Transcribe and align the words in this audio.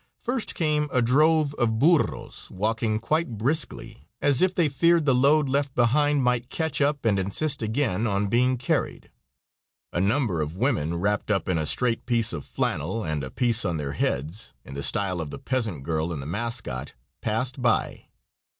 First 0.17 0.55
came 0.55 0.89
a 0.91 0.99
drove 0.99 1.53
of 1.59 1.77
burros 1.77 2.49
walking 2.49 2.97
quite 2.97 3.37
briskly, 3.37 4.07
as 4.19 4.41
if 4.41 4.55
they 4.55 4.67
feared 4.67 5.05
the 5.05 5.13
load 5.13 5.47
left 5.47 5.75
behind 5.75 6.23
might 6.23 6.49
catch 6.49 6.81
up 6.81 7.05
and 7.05 7.19
insist 7.19 7.61
again 7.61 8.07
on 8.07 8.25
being 8.25 8.57
carried. 8.57 9.11
A 9.93 9.99
number 10.01 10.41
of 10.41 10.57
women 10.57 10.95
wrapped 10.95 11.29
up 11.29 11.47
in 11.47 11.59
a 11.59 11.67
straight 11.67 12.07
piece 12.07 12.33
of 12.33 12.43
flannel 12.45 13.03
and 13.03 13.23
a 13.23 13.29
piece 13.29 13.63
on 13.63 13.77
their 13.77 13.91
heads 13.93 14.53
in 14.65 14.73
the 14.73 14.81
style 14.81 15.21
of 15.21 15.29
the 15.29 15.37
peasant 15.37 15.83
girl 15.83 16.11
in 16.11 16.19
the 16.19 16.25
"Mascot," 16.25 16.95
passed 17.21 17.61
by. 17.61 18.07